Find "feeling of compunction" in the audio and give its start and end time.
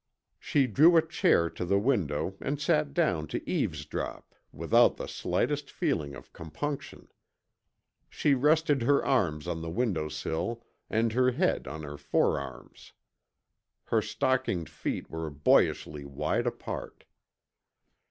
5.69-7.07